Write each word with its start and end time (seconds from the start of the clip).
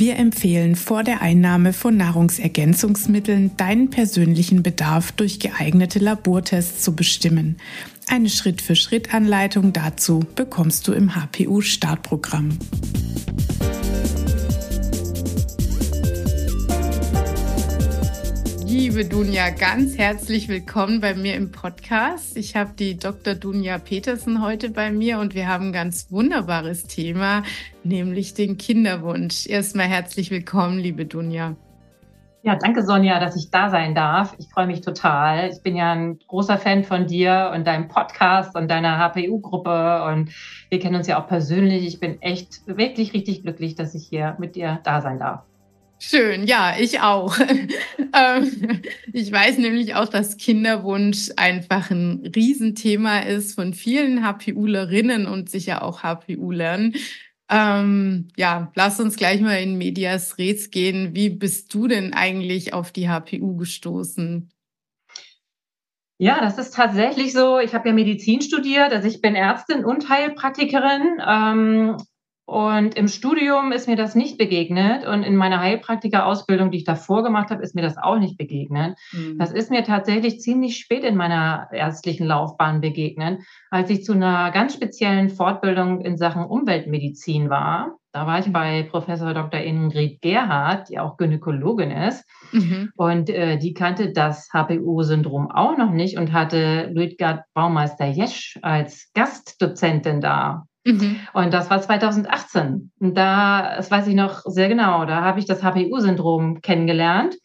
Wir 0.00 0.16
empfehlen 0.16 0.76
vor 0.76 1.04
der 1.04 1.20
Einnahme 1.20 1.74
von 1.74 1.94
Nahrungsergänzungsmitteln 1.94 3.54
deinen 3.58 3.90
persönlichen 3.90 4.62
Bedarf 4.62 5.12
durch 5.12 5.40
geeignete 5.40 5.98
Labortests 5.98 6.82
zu 6.82 6.96
bestimmen. 6.96 7.58
Eine 8.08 8.30
Schritt-für-Schritt-Anleitung 8.30 9.74
dazu 9.74 10.20
bekommst 10.34 10.88
du 10.88 10.94
im 10.94 11.14
HPU-Startprogramm. 11.14 12.58
Liebe 18.72 19.04
Dunja, 19.04 19.50
ganz 19.50 19.98
herzlich 19.98 20.46
willkommen 20.46 21.00
bei 21.00 21.14
mir 21.14 21.34
im 21.34 21.50
Podcast. 21.50 22.36
Ich 22.36 22.54
habe 22.54 22.70
die 22.78 22.96
Dr. 22.96 23.34
Dunja 23.34 23.78
Petersen 23.78 24.44
heute 24.44 24.70
bei 24.70 24.92
mir 24.92 25.18
und 25.18 25.34
wir 25.34 25.48
haben 25.48 25.66
ein 25.66 25.72
ganz 25.72 26.12
wunderbares 26.12 26.84
Thema, 26.84 27.42
nämlich 27.82 28.32
den 28.34 28.58
Kinderwunsch. 28.58 29.48
Erstmal 29.48 29.86
herzlich 29.86 30.30
willkommen, 30.30 30.78
liebe 30.78 31.04
Dunja. 31.04 31.56
Ja, 32.42 32.54
danke 32.54 32.84
Sonja, 32.84 33.18
dass 33.18 33.34
ich 33.34 33.50
da 33.50 33.70
sein 33.70 33.96
darf. 33.96 34.36
Ich 34.38 34.46
freue 34.46 34.68
mich 34.68 34.82
total. 34.82 35.50
Ich 35.50 35.62
bin 35.64 35.74
ja 35.74 35.90
ein 35.90 36.20
großer 36.28 36.56
Fan 36.56 36.84
von 36.84 37.08
dir 37.08 37.50
und 37.52 37.66
deinem 37.66 37.88
Podcast 37.88 38.54
und 38.54 38.70
deiner 38.70 38.98
HPU-Gruppe 38.98 40.04
und 40.04 40.30
wir 40.68 40.78
kennen 40.78 40.94
uns 40.94 41.08
ja 41.08 41.20
auch 41.20 41.26
persönlich. 41.26 41.88
Ich 41.88 41.98
bin 41.98 42.22
echt 42.22 42.68
wirklich 42.68 43.14
richtig 43.14 43.42
glücklich, 43.42 43.74
dass 43.74 43.96
ich 43.96 44.06
hier 44.06 44.36
mit 44.38 44.54
dir 44.54 44.78
da 44.84 45.00
sein 45.00 45.18
darf. 45.18 45.49
Schön, 46.02 46.46
ja, 46.46 46.74
ich 46.78 47.00
auch. 47.00 47.36
Ähm, 48.12 48.82
ich 49.12 49.30
weiß 49.30 49.58
nämlich 49.58 49.94
auch, 49.94 50.08
dass 50.08 50.36
Kinderwunsch 50.36 51.30
einfach 51.36 51.92
ein 51.92 52.28
Riesenthema 52.34 53.20
ist 53.20 53.54
von 53.54 53.72
vielen 53.72 54.24
HPUlerinnen 54.24 55.26
und 55.26 55.48
sicher 55.48 55.84
auch 55.84 56.02
HPUlern. 56.02 56.94
Ähm, 57.48 58.26
ja, 58.36 58.72
lass 58.74 58.98
uns 58.98 59.14
gleich 59.14 59.40
mal 59.40 59.62
in 59.62 59.78
Medias 59.78 60.38
Res 60.38 60.72
gehen. 60.72 61.14
Wie 61.14 61.30
bist 61.30 61.72
du 61.72 61.86
denn 61.86 62.12
eigentlich 62.12 62.74
auf 62.74 62.90
die 62.90 63.08
HPU 63.08 63.56
gestoßen? 63.56 64.50
Ja, 66.18 66.40
das 66.40 66.58
ist 66.58 66.74
tatsächlich 66.74 67.32
so. 67.32 67.60
Ich 67.60 67.74
habe 67.74 67.90
ja 67.90 67.94
Medizin 67.94 68.42
studiert, 68.42 68.92
also 68.92 69.06
ich 69.06 69.20
bin 69.20 69.36
Ärztin 69.36 69.84
und 69.84 70.08
Heilpraktikerin. 70.08 71.22
Ähm, 71.24 71.96
und 72.50 72.96
im 72.96 73.06
Studium 73.06 73.70
ist 73.70 73.86
mir 73.86 73.94
das 73.94 74.16
nicht 74.16 74.36
begegnet 74.36 75.06
und 75.06 75.22
in 75.22 75.36
meiner 75.36 75.60
Heilpraktiker-Ausbildung, 75.60 76.72
die 76.72 76.78
ich 76.78 76.84
davor 76.84 77.22
gemacht 77.22 77.50
habe, 77.50 77.62
ist 77.62 77.76
mir 77.76 77.82
das 77.82 77.96
auch 77.96 78.18
nicht 78.18 78.36
begegnet. 78.36 78.98
Mhm. 79.12 79.38
Das 79.38 79.52
ist 79.52 79.70
mir 79.70 79.84
tatsächlich 79.84 80.40
ziemlich 80.40 80.78
spät 80.78 81.04
in 81.04 81.14
meiner 81.14 81.68
ärztlichen 81.70 82.26
Laufbahn 82.26 82.80
begegnet, 82.80 83.40
als 83.70 83.88
ich 83.90 84.02
zu 84.02 84.14
einer 84.14 84.50
ganz 84.50 84.74
speziellen 84.74 85.28
Fortbildung 85.28 86.00
in 86.00 86.16
Sachen 86.16 86.44
Umweltmedizin 86.44 87.50
war. 87.50 87.94
Da 88.10 88.26
war 88.26 88.40
ich 88.40 88.52
bei 88.52 88.82
Professor 88.82 89.32
Dr. 89.32 89.60
Ingrid 89.60 90.20
Gerhardt, 90.20 90.88
die 90.88 90.98
auch 90.98 91.18
Gynäkologin 91.18 91.92
ist. 91.92 92.24
Mhm. 92.50 92.90
Und 92.96 93.30
äh, 93.30 93.58
die 93.58 93.74
kannte 93.74 94.12
das 94.12 94.48
HPU-Syndrom 94.52 95.52
auch 95.52 95.78
noch 95.78 95.92
nicht 95.92 96.18
und 96.18 96.32
hatte 96.32 96.90
Luitgard 96.92 97.44
Baumeister 97.54 98.06
Jesch 98.06 98.58
als 98.60 99.12
Gastdozentin 99.14 100.20
da. 100.20 100.64
Mhm. 100.92 101.20
Und 101.32 101.52
das 101.52 101.70
war 101.70 101.80
2018. 101.80 102.92
Und 102.98 103.14
da, 103.14 103.76
das 103.76 103.90
weiß 103.90 104.06
ich 104.06 104.14
noch 104.14 104.42
sehr 104.44 104.68
genau, 104.68 105.04
da 105.04 105.22
habe 105.22 105.38
ich 105.38 105.46
das 105.46 105.62
HPU-Syndrom 105.62 106.60
kennengelernt 106.60 107.36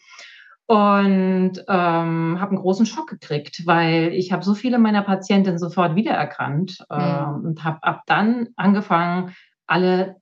und 0.67 1.59
ähm, 1.67 2.37
habe 2.39 2.51
einen 2.51 2.59
großen 2.59 2.85
Schock 2.85 3.07
gekriegt, 3.07 3.61
weil 3.65 4.13
ich 4.13 4.31
habe 4.31 4.43
so 4.43 4.55
viele 4.55 4.79
meiner 4.79 5.03
Patientinnen 5.03 5.59
sofort 5.59 5.95
wiedererkannt 5.95 6.83
mhm. 6.89 6.97
ähm, 6.99 7.45
und 7.45 7.63
habe 7.63 7.83
ab 7.83 8.01
dann 8.07 8.49
angefangen, 8.55 9.35
alle 9.67 10.15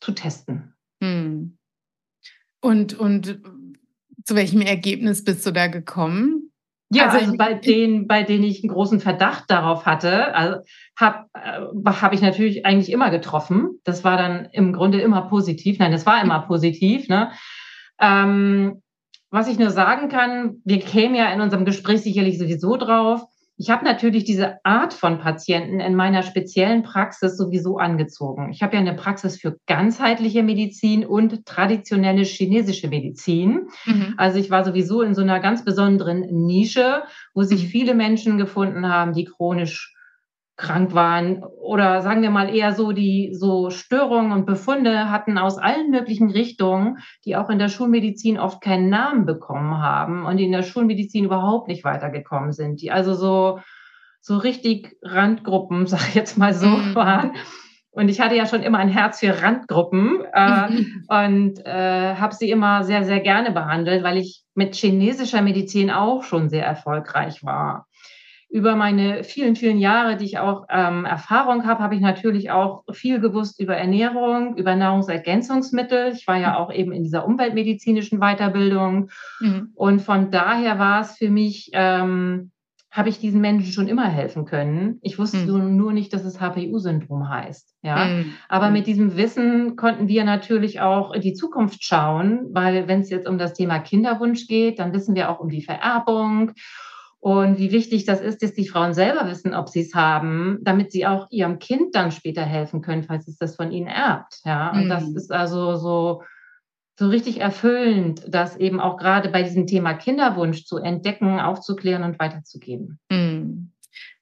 zu 0.00 0.12
testen. 0.12 0.74
Mhm. 1.00 1.58
Und, 2.60 2.98
und 2.98 3.40
zu 4.24 4.34
welchem 4.34 4.60
Ergebnis 4.60 5.24
bist 5.24 5.44
du 5.46 5.52
da 5.52 5.66
gekommen? 5.66 6.41
Ja, 6.94 7.06
also, 7.06 7.18
also 7.18 7.36
bei 7.36 7.54
denen, 7.54 8.06
bei 8.06 8.22
denen 8.22 8.44
ich 8.44 8.62
einen 8.62 8.72
großen 8.72 9.00
Verdacht 9.00 9.44
darauf 9.48 9.86
hatte, 9.86 10.34
also 10.34 10.58
habe 10.98 11.26
äh, 11.34 11.90
hab 11.90 12.12
ich 12.12 12.20
natürlich 12.20 12.66
eigentlich 12.66 12.92
immer 12.92 13.10
getroffen. 13.10 13.80
Das 13.84 14.04
war 14.04 14.16
dann 14.16 14.48
im 14.52 14.72
Grunde 14.72 15.00
immer 15.00 15.22
positiv. 15.22 15.78
Nein, 15.78 15.92
das 15.92 16.04
war 16.04 16.22
immer 16.22 16.40
positiv. 16.40 17.08
Ne? 17.08 17.32
Ähm, 17.98 18.82
was 19.30 19.48
ich 19.48 19.58
nur 19.58 19.70
sagen 19.70 20.10
kann, 20.10 20.60
wir 20.64 20.80
kämen 20.80 21.14
ja 21.14 21.32
in 21.32 21.40
unserem 21.40 21.64
Gespräch 21.64 22.02
sicherlich 22.02 22.38
sowieso 22.38 22.76
drauf. 22.76 23.22
Ich 23.62 23.70
habe 23.70 23.84
natürlich 23.84 24.24
diese 24.24 24.56
Art 24.64 24.92
von 24.92 25.20
Patienten 25.20 25.78
in 25.78 25.94
meiner 25.94 26.24
speziellen 26.24 26.82
Praxis 26.82 27.36
sowieso 27.36 27.78
angezogen. 27.78 28.50
Ich 28.50 28.60
habe 28.60 28.74
ja 28.74 28.80
eine 28.80 28.94
Praxis 28.94 29.40
für 29.40 29.56
ganzheitliche 29.68 30.42
Medizin 30.42 31.06
und 31.06 31.46
traditionelle 31.46 32.24
chinesische 32.24 32.88
Medizin. 32.88 33.68
Mhm. 33.86 34.14
Also 34.16 34.40
ich 34.40 34.50
war 34.50 34.64
sowieso 34.64 35.02
in 35.02 35.14
so 35.14 35.22
einer 35.22 35.38
ganz 35.38 35.64
besonderen 35.64 36.22
Nische, 36.44 37.04
wo 37.34 37.44
sich 37.44 37.62
mhm. 37.62 37.68
viele 37.68 37.94
Menschen 37.94 38.36
gefunden 38.36 38.88
haben, 38.88 39.12
die 39.12 39.26
chronisch 39.26 39.94
krank 40.56 40.94
waren 40.94 41.42
oder 41.42 42.02
sagen 42.02 42.22
wir 42.22 42.30
mal 42.30 42.54
eher 42.54 42.72
so 42.72 42.92
die 42.92 43.30
so 43.32 43.70
Störungen 43.70 44.32
und 44.32 44.46
Befunde 44.46 45.10
hatten 45.10 45.38
aus 45.38 45.58
allen 45.58 45.90
möglichen 45.90 46.30
Richtungen, 46.30 46.98
die 47.24 47.36
auch 47.36 47.48
in 47.48 47.58
der 47.58 47.68
Schulmedizin 47.68 48.38
oft 48.38 48.60
keinen 48.60 48.88
Namen 48.88 49.24
bekommen 49.24 49.78
haben 49.78 50.26
und 50.26 50.36
die 50.36 50.44
in 50.44 50.52
der 50.52 50.62
Schulmedizin 50.62 51.24
überhaupt 51.24 51.68
nicht 51.68 51.84
weitergekommen 51.84 52.52
sind, 52.52 52.82
die 52.82 52.90
also 52.90 53.14
so 53.14 53.60
so 54.20 54.36
richtig 54.36 54.96
Randgruppen, 55.02 55.86
sag 55.86 56.08
ich 56.08 56.14
jetzt 56.14 56.38
mal 56.38 56.54
so, 56.54 56.68
mhm. 56.68 56.94
waren. 56.94 57.32
Und 57.94 58.08
ich 58.08 58.20
hatte 58.20 58.36
ja 58.36 58.46
schon 58.46 58.62
immer 58.62 58.78
ein 58.78 58.88
Herz 58.88 59.20
für 59.20 59.42
Randgruppen 59.42 60.22
äh, 60.32 60.70
mhm. 60.70 61.04
und 61.08 61.66
äh, 61.66 62.14
habe 62.14 62.34
sie 62.34 62.50
immer 62.50 62.84
sehr, 62.84 63.04
sehr 63.04 63.20
gerne 63.20 63.50
behandelt, 63.52 64.02
weil 64.02 64.16
ich 64.16 64.44
mit 64.54 64.74
chinesischer 64.74 65.42
Medizin 65.42 65.90
auch 65.90 66.22
schon 66.22 66.48
sehr 66.48 66.64
erfolgreich 66.64 67.44
war 67.44 67.86
über 68.52 68.76
meine 68.76 69.24
vielen, 69.24 69.56
vielen 69.56 69.78
Jahre, 69.78 70.18
die 70.18 70.26
ich 70.26 70.38
auch 70.38 70.66
ähm, 70.68 71.06
Erfahrung 71.06 71.64
habe, 71.64 71.82
habe 71.82 71.94
ich 71.94 72.02
natürlich 72.02 72.50
auch 72.50 72.84
viel 72.92 73.18
gewusst 73.18 73.58
über 73.58 73.74
Ernährung, 73.76 74.58
über 74.58 74.76
Nahrungsergänzungsmittel. 74.76 76.12
Ich 76.12 76.28
war 76.28 76.36
ja 76.36 76.58
auch 76.58 76.70
eben 76.70 76.92
in 76.92 77.02
dieser 77.02 77.26
umweltmedizinischen 77.26 78.20
Weiterbildung. 78.20 79.08
Mhm. 79.40 79.70
Und 79.74 80.02
von 80.02 80.30
daher 80.30 80.78
war 80.78 81.00
es 81.00 81.16
für 81.16 81.30
mich, 81.30 81.70
ähm, 81.72 82.50
habe 82.90 83.08
ich 83.08 83.18
diesen 83.18 83.40
Menschen 83.40 83.72
schon 83.72 83.88
immer 83.88 84.06
helfen 84.06 84.44
können. 84.44 84.98
Ich 85.00 85.18
wusste 85.18 85.38
mhm. 85.38 85.74
nur 85.78 85.94
nicht, 85.94 86.12
dass 86.12 86.26
es 86.26 86.38
HPU-Syndrom 86.38 87.30
heißt. 87.30 87.74
Ja, 87.80 88.04
mhm. 88.04 88.34
aber 88.50 88.66
mhm. 88.66 88.74
mit 88.74 88.86
diesem 88.86 89.16
Wissen 89.16 89.76
konnten 89.76 90.08
wir 90.08 90.24
natürlich 90.24 90.82
auch 90.82 91.14
in 91.14 91.22
die 91.22 91.32
Zukunft 91.32 91.82
schauen, 91.82 92.48
weil 92.52 92.86
wenn 92.86 93.00
es 93.00 93.08
jetzt 93.08 93.26
um 93.26 93.38
das 93.38 93.54
Thema 93.54 93.78
Kinderwunsch 93.78 94.46
geht, 94.46 94.78
dann 94.78 94.92
wissen 94.92 95.14
wir 95.14 95.30
auch 95.30 95.40
um 95.40 95.48
die 95.48 95.62
Vererbung 95.62 96.52
und 97.22 97.58
wie 97.58 97.70
wichtig 97.70 98.04
das 98.04 98.20
ist, 98.20 98.42
dass 98.42 98.52
die 98.52 98.66
Frauen 98.66 98.94
selber 98.94 99.28
wissen, 99.28 99.54
ob 99.54 99.68
sie 99.68 99.82
es 99.82 99.94
haben, 99.94 100.58
damit 100.62 100.90
sie 100.90 101.06
auch 101.06 101.28
ihrem 101.30 101.60
Kind 101.60 101.94
dann 101.94 102.10
später 102.10 102.42
helfen 102.42 102.82
können, 102.82 103.04
falls 103.04 103.28
es 103.28 103.38
das 103.38 103.54
von 103.54 103.70
ihnen 103.70 103.86
erbt. 103.86 104.40
Ja, 104.44 104.72
und 104.72 104.86
mhm. 104.86 104.88
das 104.88 105.08
ist 105.08 105.30
also 105.30 105.76
so, 105.76 106.24
so 106.98 107.06
richtig 107.06 107.40
erfüllend, 107.40 108.24
das 108.26 108.56
eben 108.56 108.80
auch 108.80 108.96
gerade 108.96 109.28
bei 109.28 109.44
diesem 109.44 109.68
Thema 109.68 109.94
Kinderwunsch 109.94 110.64
zu 110.64 110.78
entdecken, 110.78 111.38
aufzuklären 111.38 112.02
und 112.02 112.18
weiterzugeben. 112.18 112.98
Mhm. 113.08 113.70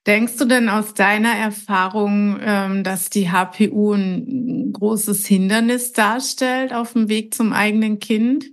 Denkst 0.07 0.37
du 0.37 0.45
denn 0.45 0.69
aus 0.69 0.93
deiner 0.93 1.33
Erfahrung, 1.33 2.39
ähm, 2.43 2.85
dass 2.85 3.09
die 3.09 3.31
HPU 3.31 3.95
ein 3.95 4.75
großes 4.75 5.27
Hindernis 5.27 5.93
darstellt 5.93 6.75
auf 6.75 6.93
dem 6.93 7.09
Weg 7.09 7.33
zum 7.33 7.55
eigenen 7.55 7.99
Kind? 7.99 8.45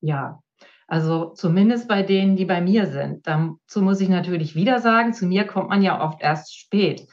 Ja, 0.00 0.40
also 0.90 1.26
zumindest 1.36 1.86
bei 1.86 2.02
denen, 2.02 2.34
die 2.34 2.44
bei 2.44 2.60
mir 2.60 2.86
sind. 2.86 3.24
Dazu 3.24 3.80
muss 3.80 4.00
ich 4.00 4.08
natürlich 4.08 4.56
wieder 4.56 4.80
sagen, 4.80 5.14
zu 5.14 5.24
mir 5.24 5.44
kommt 5.44 5.68
man 5.68 5.82
ja 5.82 6.04
oft 6.04 6.20
erst 6.20 6.58
spät. 6.58 7.06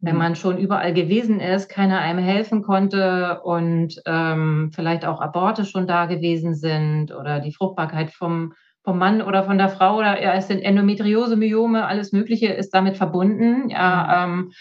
Wenn 0.00 0.14
mhm. 0.14 0.18
man 0.18 0.36
schon 0.36 0.56
überall 0.56 0.94
gewesen 0.94 1.38
ist, 1.38 1.68
keiner 1.68 2.00
einem 2.00 2.18
helfen 2.18 2.62
konnte 2.62 3.42
und 3.42 4.00
ähm, 4.06 4.70
vielleicht 4.74 5.04
auch 5.04 5.20
Aborte 5.20 5.66
schon 5.66 5.86
da 5.86 6.06
gewesen 6.06 6.54
sind 6.54 7.12
oder 7.12 7.40
die 7.40 7.52
Fruchtbarkeit 7.52 8.10
vom, 8.10 8.54
vom 8.82 8.96
Mann 8.96 9.20
oder 9.20 9.44
von 9.44 9.58
der 9.58 9.68
Frau 9.68 9.98
oder 9.98 10.22
ja, 10.22 10.32
es 10.32 10.48
sind 10.48 10.60
Endometriose, 10.60 11.36
Myome, 11.36 11.86
alles 11.86 12.12
Mögliche 12.12 12.46
ist 12.46 12.70
damit 12.70 12.96
verbunden. 12.96 13.68
Ja, 13.68 14.26
mhm. 14.26 14.32
ähm, 14.32 14.52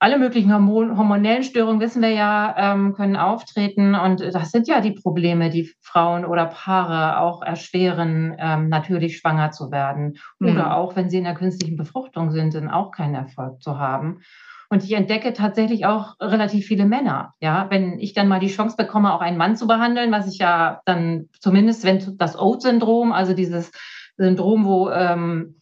alle 0.00 0.18
möglichen 0.18 0.52
Hormon 0.52 0.96
hormonellen 0.96 1.42
Störungen, 1.42 1.78
wissen 1.78 2.00
wir 2.00 2.10
ja, 2.10 2.54
ähm, 2.56 2.94
können 2.94 3.16
auftreten. 3.16 3.94
Und 3.94 4.20
das 4.20 4.50
sind 4.50 4.66
ja 4.66 4.80
die 4.80 4.92
Probleme, 4.92 5.50
die 5.50 5.70
Frauen 5.82 6.24
oder 6.24 6.46
Paare 6.46 7.20
auch 7.20 7.42
erschweren, 7.42 8.34
ähm, 8.38 8.70
natürlich 8.70 9.18
schwanger 9.18 9.50
zu 9.50 9.70
werden. 9.70 10.16
Mhm. 10.38 10.48
Oder 10.48 10.76
auch, 10.76 10.96
wenn 10.96 11.10
sie 11.10 11.18
in 11.18 11.24
der 11.24 11.34
künstlichen 11.34 11.76
Befruchtung 11.76 12.30
sind, 12.30 12.54
dann 12.54 12.70
auch 12.70 12.92
keinen 12.92 13.14
Erfolg 13.14 13.62
zu 13.62 13.78
haben. 13.78 14.22
Und 14.70 14.84
ich 14.84 14.92
entdecke 14.92 15.34
tatsächlich 15.34 15.84
auch 15.84 16.14
relativ 16.18 16.64
viele 16.64 16.86
Männer. 16.86 17.34
Ja, 17.40 17.66
wenn 17.68 17.98
ich 17.98 18.14
dann 18.14 18.28
mal 18.28 18.40
die 18.40 18.48
Chance 18.48 18.76
bekomme, 18.78 19.12
auch 19.12 19.20
einen 19.20 19.36
Mann 19.36 19.56
zu 19.56 19.66
behandeln, 19.66 20.12
was 20.12 20.32
ich 20.32 20.38
ja 20.38 20.80
dann 20.86 21.28
zumindest, 21.40 21.84
wenn 21.84 22.16
das 22.16 22.38
Oat-Syndrom, 22.38 23.12
also 23.12 23.34
dieses 23.34 23.70
Syndrom, 24.16 24.64
wo 24.64 24.90
ähm, 24.90 25.59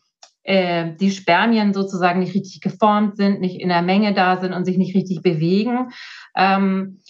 äh, 0.48 0.96
die 0.98 1.10
Spermien 1.10 1.74
sozusagen 1.74 2.20
nicht 2.20 2.34
richtig 2.34 2.62
geformt 2.62 3.18
sind, 3.18 3.40
nicht 3.40 3.60
in 3.60 3.68
der 3.68 3.82
Menge 3.82 4.14
da 4.14 4.38
sind 4.38 4.54
und 4.54 4.64
sich 4.64 4.78
nicht 4.78 4.94
richtig 4.94 5.20
bewegen. 5.20 5.90
Ähm, 6.34 7.00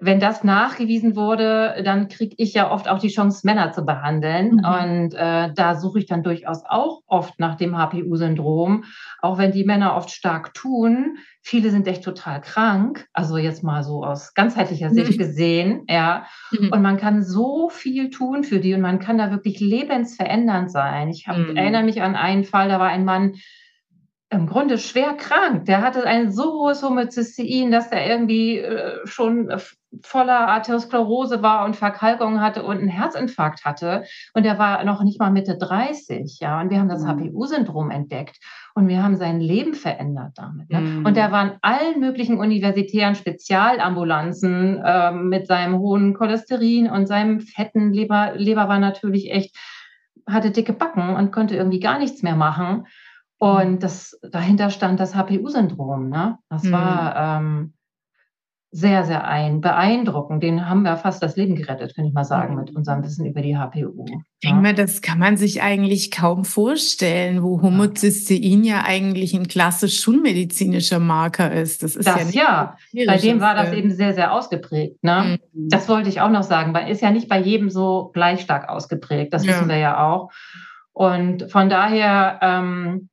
wenn 0.00 0.20
das 0.20 0.44
nachgewiesen 0.44 1.16
wurde, 1.16 1.82
dann 1.84 2.08
kriege 2.08 2.34
ich 2.38 2.54
ja 2.54 2.70
oft 2.70 2.88
auch 2.88 3.00
die 3.00 3.08
Chance, 3.08 3.40
Männer 3.44 3.72
zu 3.72 3.84
behandeln. 3.84 4.52
Mhm. 4.52 4.64
Und 4.64 5.14
äh, 5.14 5.52
da 5.52 5.74
suche 5.74 5.98
ich 5.98 6.06
dann 6.06 6.22
durchaus 6.22 6.62
auch 6.64 7.00
oft 7.06 7.40
nach 7.40 7.56
dem 7.56 7.76
HPU-Syndrom, 7.76 8.84
auch 9.20 9.38
wenn 9.38 9.50
die 9.50 9.64
Männer 9.64 9.96
oft 9.96 10.10
stark 10.10 10.54
tun. 10.54 11.16
Viele 11.42 11.70
sind 11.70 11.88
echt 11.88 12.04
total 12.04 12.40
krank, 12.40 13.06
also 13.12 13.38
jetzt 13.38 13.64
mal 13.64 13.82
so 13.82 14.04
aus 14.04 14.34
ganzheitlicher 14.34 14.90
Sicht 14.90 15.12
mhm. 15.12 15.18
gesehen, 15.18 15.84
ja. 15.88 16.26
Mhm. 16.52 16.72
Und 16.72 16.82
man 16.82 16.96
kann 16.96 17.22
so 17.22 17.68
viel 17.68 18.10
tun 18.10 18.44
für 18.44 18.60
die 18.60 18.74
und 18.74 18.80
man 18.80 19.00
kann 19.00 19.18
da 19.18 19.32
wirklich 19.32 19.58
lebensverändernd 19.58 20.70
sein. 20.70 21.08
Ich 21.08 21.26
hab, 21.26 21.38
mhm. 21.38 21.56
erinnere 21.56 21.82
mich 21.82 22.02
an 22.02 22.14
einen 22.14 22.44
Fall, 22.44 22.68
da 22.68 22.78
war 22.78 22.88
ein 22.88 23.04
Mann, 23.04 23.34
im 24.30 24.46
Grunde 24.46 24.78
schwer 24.78 25.14
krank. 25.14 25.64
Der 25.64 25.80
hatte 25.80 26.04
ein 26.04 26.30
so 26.30 26.60
hohes 26.60 26.82
Homozystein, 26.82 27.70
dass 27.70 27.90
er 27.90 28.06
irgendwie 28.06 28.58
äh, 28.58 28.98
schon 29.04 29.50
voller 30.02 30.48
Arteriosklerose 30.48 31.42
war 31.42 31.64
und 31.64 31.74
Verkalkung 31.74 32.40
hatte 32.40 32.62
und 32.62 32.78
einen 32.78 32.88
Herzinfarkt 32.88 33.64
hatte. 33.64 34.04
Und 34.34 34.44
er 34.44 34.58
war 34.58 34.84
noch 34.84 35.02
nicht 35.02 35.18
mal 35.18 35.30
Mitte 35.30 35.56
30, 35.56 36.38
ja. 36.40 36.60
Und 36.60 36.70
wir 36.70 36.78
haben 36.78 36.88
das 36.88 37.02
mhm. 37.02 37.08
HPU-Syndrom 37.08 37.90
entdeckt 37.90 38.38
und 38.74 38.88
wir 38.88 39.02
haben 39.02 39.16
sein 39.16 39.40
Leben 39.40 39.74
verändert 39.74 40.32
damit. 40.36 40.70
Ne? 40.70 40.80
Mhm. 40.80 41.06
Und 41.06 41.16
er 41.16 41.32
war 41.32 41.44
in 41.44 41.58
allen 41.62 42.00
möglichen 42.00 42.38
universitären 42.38 43.14
Spezialambulanzen 43.14 44.82
äh, 44.84 45.12
mit 45.12 45.46
seinem 45.46 45.78
hohen 45.78 46.14
Cholesterin 46.14 46.90
und 46.90 47.06
seinem 47.06 47.40
fetten 47.40 47.92
Leber. 47.92 48.32
Leber 48.36 48.68
war 48.68 48.78
natürlich 48.78 49.30
echt, 49.30 49.56
hatte 50.26 50.50
dicke 50.50 50.74
Backen 50.74 51.16
und 51.16 51.32
konnte 51.32 51.56
irgendwie 51.56 51.80
gar 51.80 51.98
nichts 51.98 52.22
mehr 52.22 52.36
machen. 52.36 52.86
Und 53.38 53.82
das, 53.84 54.18
dahinter 54.20 54.68
stand 54.68 55.00
das 55.00 55.14
HPU-Syndrom. 55.14 56.08
Ne? 56.08 56.38
Das 56.50 56.64
mhm. 56.64 56.72
war 56.72 57.16
ähm, 57.16 57.74
sehr, 58.70 59.04
sehr 59.04 59.26
ein, 59.26 59.62
beeindruckend. 59.62 60.42
Den 60.42 60.68
haben 60.68 60.82
wir 60.82 60.96
fast 60.98 61.22
das 61.22 61.36
Leben 61.36 61.54
gerettet, 61.54 61.96
kann 61.96 62.04
ich 62.04 62.12
mal 62.12 62.24
sagen, 62.24 62.54
mit 62.54 62.74
unserem 62.76 63.02
Wissen 63.02 63.24
über 63.24 63.40
die 63.40 63.56
HPU. 63.56 64.04
Ich 64.06 64.48
denke 64.48 64.62
mal, 64.62 64.74
das 64.74 65.00
kann 65.00 65.18
man 65.18 65.38
sich 65.38 65.62
eigentlich 65.62 66.10
kaum 66.10 66.44
vorstellen, 66.44 67.42
wo 67.42 67.62
Homozystein 67.62 68.64
ja 68.64 68.84
eigentlich 68.84 69.32
ein 69.32 69.48
klassisch 69.48 70.00
schulmedizinischer 70.00 70.98
Marker 70.98 71.50
ist. 71.50 71.82
Das 71.82 71.96
ist 71.96 72.06
das, 72.06 72.18
ja 72.18 72.24
nicht 72.24 72.34
ja. 72.34 73.06
Bei 73.06 73.16
dem 73.16 73.40
war 73.40 73.54
das 73.54 73.72
eben 73.72 73.90
sehr, 73.90 74.12
sehr 74.12 74.32
ausgeprägt. 74.32 75.02
Ne? 75.02 75.38
Mhm. 75.54 75.68
Das 75.70 75.88
wollte 75.88 76.10
ich 76.10 76.20
auch 76.20 76.30
noch 76.30 76.42
sagen, 76.42 76.74
weil 76.74 76.90
ist 76.90 77.00
ja 77.00 77.10
nicht 77.10 77.28
bei 77.28 77.40
jedem 77.40 77.70
so 77.70 78.10
gleich 78.12 78.42
stark 78.42 78.68
ausgeprägt. 78.68 79.32
Das 79.32 79.46
ja. 79.46 79.52
wissen 79.52 79.68
wir 79.68 79.78
ja 79.78 80.06
auch. 80.06 80.30
Und 80.92 81.50
von 81.50 81.70
daher 81.70 82.38
ähm, 82.42 83.08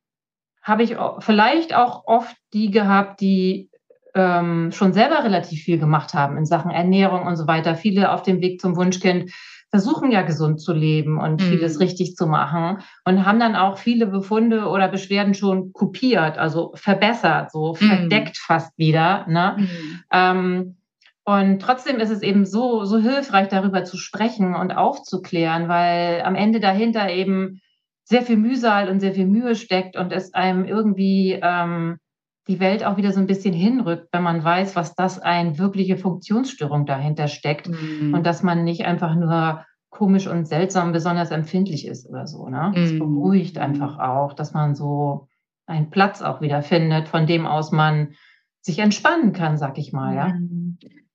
habe 0.60 0.82
ich 0.82 0.96
vielleicht 1.20 1.74
auch 1.74 2.02
oft 2.06 2.36
die 2.52 2.70
gehabt, 2.70 3.20
die 3.20 3.70
ähm, 4.16 4.72
schon 4.72 4.92
selber 4.92 5.22
relativ 5.22 5.62
viel 5.62 5.78
gemacht 5.78 6.14
haben 6.14 6.36
in 6.36 6.46
Sachen 6.46 6.70
Ernährung 6.70 7.26
und 7.26 7.36
so 7.36 7.46
weiter. 7.46 7.74
Viele 7.74 8.10
auf 8.12 8.22
dem 8.22 8.40
Weg 8.40 8.60
zum 8.60 8.74
Wunschkind 8.76 9.30
versuchen 9.70 10.10
ja 10.10 10.22
gesund 10.22 10.60
zu 10.60 10.72
leben 10.72 11.18
und 11.18 11.42
mhm. 11.42 11.50
vieles 11.50 11.80
richtig 11.80 12.14
zu 12.16 12.26
machen 12.26 12.78
und 13.04 13.26
haben 13.26 13.38
dann 13.38 13.56
auch 13.56 13.78
viele 13.78 14.06
Befunde 14.06 14.68
oder 14.68 14.88
Beschwerden 14.88 15.34
schon 15.34 15.72
kopiert, 15.72 16.38
also 16.38 16.72
verbessert, 16.76 17.52
so 17.52 17.76
mhm. 17.78 17.86
verdeckt 17.86 18.38
fast 18.38 18.76
wieder. 18.78 19.26
Ne? 19.28 19.56
Mhm. 19.58 20.00
Ähm, 20.12 20.76
und 21.24 21.60
trotzdem 21.60 21.98
ist 21.98 22.10
es 22.10 22.22
eben 22.22 22.46
so, 22.46 22.84
so 22.84 22.98
hilfreich, 22.98 23.48
darüber 23.48 23.84
zu 23.84 23.96
sprechen 23.96 24.54
und 24.54 24.70
aufzuklären, 24.70 25.68
weil 25.68 26.22
am 26.22 26.36
Ende 26.36 26.60
dahinter 26.60 27.10
eben 27.10 27.60
sehr 28.04 28.22
viel 28.22 28.36
Mühsal 28.36 28.88
und 28.88 29.00
sehr 29.00 29.12
viel 29.12 29.26
Mühe 29.26 29.56
steckt 29.56 29.96
und 29.96 30.12
es 30.12 30.32
einem 30.32 30.64
irgendwie 30.64 31.40
ähm, 31.42 31.98
die 32.48 32.60
Welt 32.60 32.84
auch 32.84 32.96
wieder 32.96 33.12
so 33.12 33.20
ein 33.20 33.26
bisschen 33.26 33.54
hinrückt, 33.54 34.08
wenn 34.12 34.22
man 34.22 34.42
weiß, 34.42 34.76
was 34.76 34.94
das 34.94 35.18
eine 35.18 35.58
wirkliche 35.58 35.96
Funktionsstörung 35.96 36.86
dahinter 36.86 37.28
steckt 37.28 37.68
mhm. 37.68 38.14
und 38.14 38.24
dass 38.24 38.42
man 38.42 38.64
nicht 38.64 38.84
einfach 38.84 39.14
nur 39.14 39.64
komisch 39.90 40.26
und 40.26 40.46
seltsam 40.46 40.92
besonders 40.92 41.30
empfindlich 41.30 41.86
ist 41.86 42.08
oder 42.08 42.26
so. 42.26 42.48
Ne? 42.48 42.72
Das 42.74 42.92
mhm. 42.92 42.98
beruhigt 42.98 43.58
einfach 43.58 43.98
auch, 43.98 44.34
dass 44.34 44.52
man 44.52 44.74
so 44.74 45.28
einen 45.66 45.90
Platz 45.90 46.22
auch 46.22 46.40
wieder 46.40 46.62
findet, 46.62 47.08
von 47.08 47.26
dem 47.26 47.46
aus 47.46 47.72
man 47.72 48.14
sich 48.60 48.78
entspannen 48.78 49.32
kann, 49.32 49.56
sag 49.58 49.78
ich 49.78 49.92
mal, 49.92 50.14
ja. 50.14 50.34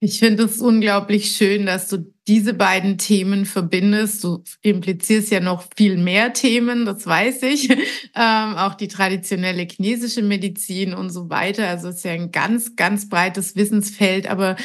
Ich 0.03 0.17
finde 0.17 0.45
es 0.45 0.59
unglaublich 0.59 1.29
schön, 1.35 1.67
dass 1.67 1.87
du 1.87 2.11
diese 2.27 2.55
beiden 2.55 2.97
Themen 2.97 3.45
verbindest. 3.45 4.23
Du 4.23 4.43
implizierst 4.63 5.29
ja 5.29 5.39
noch 5.39 5.67
viel 5.77 5.95
mehr 5.95 6.33
Themen, 6.33 6.85
das 6.85 7.05
weiß 7.05 7.43
ich. 7.43 7.69
Ähm, 8.13 8.55
auch 8.57 8.73
die 8.73 8.89
traditionelle 8.89 9.65
chinesische 9.65 10.21
Medizin 10.21 10.93
und 10.93 11.11
so 11.11 11.29
weiter. 11.29 11.69
Also 11.69 11.87
es 11.87 11.97
ist 11.97 12.03
ja 12.03 12.11
ein 12.11 12.31
ganz, 12.31 12.75
ganz 12.75 13.07
breites 13.07 13.55
Wissensfeld. 13.55 14.27
Aber 14.27 14.57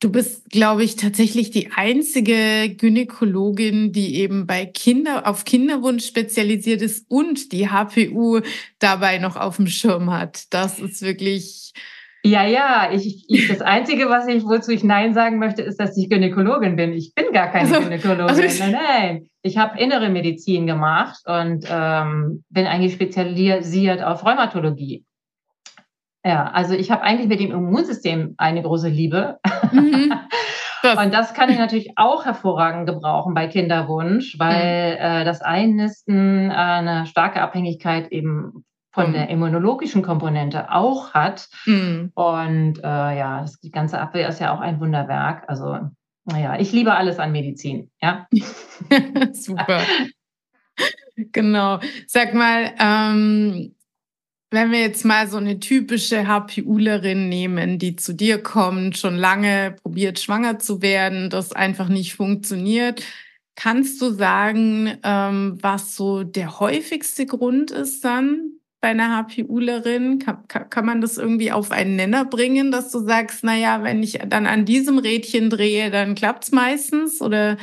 du 0.00 0.10
bist, 0.10 0.50
glaube 0.50 0.82
ich, 0.82 0.96
tatsächlich 0.96 1.52
die 1.52 1.70
einzige 1.70 2.74
Gynäkologin, 2.76 3.92
die 3.92 4.16
eben 4.16 4.48
bei 4.48 4.66
Kinder, 4.66 5.28
auf 5.28 5.44
Kinderwunsch 5.44 6.04
spezialisiert 6.06 6.82
ist 6.82 7.06
und 7.08 7.52
die 7.52 7.68
HPU 7.68 8.40
dabei 8.80 9.18
noch 9.18 9.36
auf 9.36 9.56
dem 9.56 9.68
Schirm 9.68 10.10
hat. 10.10 10.52
Das 10.52 10.80
ist 10.80 11.02
wirklich 11.02 11.72
ja, 12.24 12.44
ja, 12.44 12.90
ich, 12.92 13.24
ich, 13.28 13.48
das 13.48 13.60
Einzige, 13.60 14.08
was 14.08 14.28
ich, 14.28 14.44
wozu 14.44 14.70
ich 14.70 14.84
Nein 14.84 15.12
sagen 15.12 15.38
möchte, 15.38 15.62
ist, 15.62 15.80
dass 15.80 15.96
ich 15.96 16.08
Gynäkologin 16.08 16.76
bin. 16.76 16.92
Ich 16.92 17.14
bin 17.14 17.32
gar 17.32 17.48
keine 17.48 17.68
also, 17.68 17.80
Gynäkologin. 17.80 18.28
Also 18.28 18.42
nein, 18.62 18.72
nein. 18.72 19.26
Ich 19.42 19.58
habe 19.58 19.78
innere 19.80 20.08
Medizin 20.08 20.66
gemacht 20.68 21.20
und 21.26 21.66
ähm, 21.68 22.44
bin 22.48 22.66
eigentlich 22.66 22.94
spezialisiert 22.94 24.04
auf 24.04 24.24
Rheumatologie. 24.24 25.04
Ja, 26.24 26.44
also 26.52 26.74
ich 26.74 26.92
habe 26.92 27.02
eigentlich 27.02 27.28
mit 27.28 27.40
dem 27.40 27.50
Immunsystem 27.50 28.34
eine 28.38 28.62
große 28.62 28.88
Liebe. 28.88 29.38
Mhm. 29.72 30.12
Das. 30.84 30.98
Und 30.98 31.14
das 31.14 31.32
kann 31.32 31.48
ich 31.48 31.58
natürlich 31.58 31.92
auch 31.94 32.24
hervorragend 32.24 32.88
gebrauchen 32.88 33.34
bei 33.34 33.46
Kinderwunsch, 33.46 34.36
weil 34.40 34.94
mhm. 34.94 34.98
äh, 34.98 35.24
das 35.24 35.40
Einnisten 35.40 36.50
äh, 36.50 36.54
eine 36.54 37.06
starke 37.06 37.40
Abhängigkeit 37.40 38.10
eben 38.10 38.64
von 38.92 39.08
mhm. 39.08 39.12
der 39.14 39.28
immunologischen 39.30 40.02
Komponente 40.02 40.70
auch 40.70 41.12
hat. 41.14 41.48
Mhm. 41.66 42.12
Und 42.14 42.78
äh, 42.78 42.82
ja, 43.18 43.40
das, 43.40 43.58
die 43.60 43.70
ganze 43.70 43.98
Abwehr 43.98 44.28
ist 44.28 44.40
ja 44.40 44.54
auch 44.54 44.60
ein 44.60 44.80
Wunderwerk. 44.80 45.44
Also, 45.48 45.78
naja, 46.24 46.58
ich 46.60 46.72
liebe 46.72 46.94
alles 46.94 47.18
an 47.18 47.32
Medizin. 47.32 47.90
Ja. 48.00 48.28
Super. 49.32 49.80
genau. 51.16 51.80
Sag 52.06 52.34
mal, 52.34 52.72
ähm, 52.78 53.74
wenn 54.50 54.70
wir 54.70 54.80
jetzt 54.80 55.06
mal 55.06 55.26
so 55.26 55.38
eine 55.38 55.58
typische 55.58 56.26
HPUlerin 56.28 57.30
nehmen, 57.30 57.78
die 57.78 57.96
zu 57.96 58.12
dir 58.12 58.42
kommt, 58.42 58.98
schon 58.98 59.16
lange 59.16 59.76
probiert, 59.82 60.20
schwanger 60.20 60.58
zu 60.58 60.82
werden, 60.82 61.30
das 61.30 61.52
einfach 61.52 61.88
nicht 61.88 62.14
funktioniert, 62.14 63.02
kannst 63.56 64.02
du 64.02 64.10
sagen, 64.10 64.98
ähm, 65.02 65.58
was 65.62 65.96
so 65.96 66.22
der 66.22 66.60
häufigste 66.60 67.24
Grund 67.24 67.70
ist 67.70 68.04
dann, 68.04 68.58
bei 68.82 68.88
einer 68.88 69.26
HPUlerin? 69.26 70.18
Kann, 70.18 70.46
kann, 70.46 70.84
man 70.84 71.00
das 71.00 71.16
irgendwie 71.16 71.52
auf 71.52 71.70
einen 71.70 71.96
Nenner 71.96 72.26
bringen, 72.26 72.70
dass 72.70 72.90
du 72.90 72.98
sagst, 72.98 73.44
naja, 73.44 73.82
wenn 73.82 74.02
ich 74.02 74.18
dann 74.26 74.46
an 74.46 74.66
diesem 74.66 74.98
Rädchen 74.98 75.48
drehe, 75.48 75.90
dann 75.90 76.14
klappt 76.14 76.44
es 76.44 76.52
meistens 76.52 77.22
oder 77.22 77.56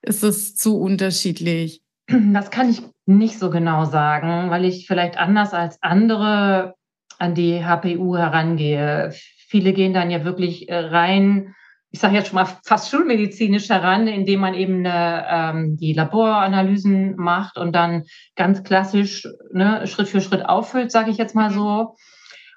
ist 0.00 0.22
es 0.22 0.56
zu 0.56 0.80
unterschiedlich? 0.80 1.82
Das 2.08 2.50
kann 2.50 2.70
ich 2.70 2.82
nicht 3.06 3.38
so 3.38 3.50
genau 3.50 3.84
sagen, 3.84 4.50
weil 4.50 4.64
ich 4.64 4.86
vielleicht 4.86 5.18
anders 5.18 5.52
als 5.52 5.82
andere 5.82 6.74
an 7.18 7.34
die 7.34 7.64
HPU 7.64 8.16
herangehe. 8.16 9.12
Viele 9.48 9.72
gehen 9.72 9.92
dann 9.92 10.10
ja 10.10 10.24
wirklich 10.24 10.68
äh, 10.68 10.76
rein 10.76 11.54
ich 11.92 11.98
sage 11.98 12.14
jetzt 12.14 12.28
schon 12.28 12.36
mal 12.36 12.48
fast 12.64 12.90
schulmedizinisch 12.90 13.68
heran, 13.68 14.06
indem 14.06 14.40
man 14.40 14.54
eben 14.54 14.86
eine, 14.86 15.26
ähm, 15.28 15.76
die 15.76 15.92
Laboranalysen 15.92 17.16
macht 17.16 17.58
und 17.58 17.72
dann 17.74 18.04
ganz 18.36 18.62
klassisch 18.62 19.26
ne, 19.52 19.86
Schritt 19.86 20.08
für 20.08 20.20
Schritt 20.20 20.44
auffüllt, 20.44 20.92
sage 20.92 21.10
ich 21.10 21.16
jetzt 21.16 21.34
mal 21.34 21.50
so. 21.50 21.96